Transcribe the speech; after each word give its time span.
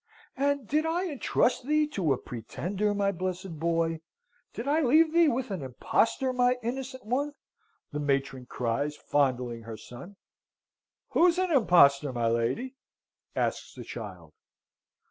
And 0.35 0.67
did 0.67 0.83
I 0.83 1.07
entrust 1.11 1.67
thee 1.67 1.85
to 1.89 2.11
a 2.11 2.17
pretender, 2.17 2.95
my 2.95 3.11
blessed 3.11 3.59
boy? 3.59 4.01
Did 4.51 4.67
I 4.67 4.81
leave 4.81 5.13
thee 5.13 5.27
with 5.27 5.51
an 5.51 5.61
impostor, 5.61 6.33
my 6.33 6.55
innocent 6.63 7.05
one?" 7.05 7.33
the 7.91 7.99
matron 7.99 8.47
cries, 8.47 8.97
fondling 8.97 9.61
her 9.61 9.77
son. 9.77 10.15
"Who's 11.09 11.37
an 11.37 11.51
impostor, 11.51 12.11
my 12.13 12.29
lady?" 12.29 12.73
asks 13.35 13.75
the 13.75 13.83
child. 13.83 14.33